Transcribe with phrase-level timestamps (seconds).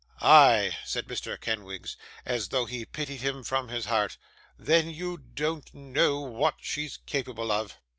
[0.19, 1.39] 'Ay!' said Mr.
[1.39, 1.95] Kenwigs,
[2.25, 4.17] as though he pitied him from his heart,
[4.57, 7.77] 'then you don't know what she's capable of.